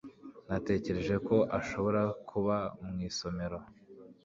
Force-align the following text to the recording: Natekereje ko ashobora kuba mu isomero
Natekereje 0.49 1.15
ko 1.27 1.35
ashobora 1.59 2.01
kuba 2.29 2.57
mu 2.85 2.95
isomero 3.09 3.57